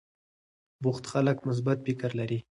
[0.83, 2.39] بوخت خلک مثبت فکر لري.